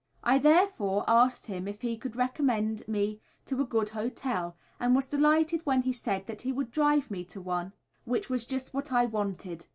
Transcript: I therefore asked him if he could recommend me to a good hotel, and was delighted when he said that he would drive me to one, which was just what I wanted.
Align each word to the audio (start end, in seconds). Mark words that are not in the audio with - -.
I 0.23 0.39
therefore 0.39 1.03
asked 1.07 1.45
him 1.45 1.67
if 1.67 1.83
he 1.83 1.95
could 1.95 2.15
recommend 2.15 2.87
me 2.87 3.19
to 3.45 3.61
a 3.61 3.65
good 3.65 3.89
hotel, 3.89 4.57
and 4.79 4.95
was 4.95 5.07
delighted 5.07 5.61
when 5.63 5.83
he 5.83 5.93
said 5.93 6.25
that 6.25 6.41
he 6.41 6.51
would 6.51 6.71
drive 6.71 7.11
me 7.11 7.23
to 7.25 7.39
one, 7.39 7.73
which 8.03 8.27
was 8.27 8.43
just 8.45 8.73
what 8.73 8.91
I 8.91 9.05
wanted. 9.05 9.67